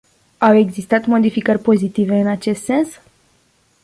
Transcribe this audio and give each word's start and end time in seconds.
Au 0.39 0.53
existat 0.55 1.05
modificări 1.05 1.59
pozitive 1.61 2.19
în 2.21 2.27
acest 2.27 2.63
sens? 2.63 2.99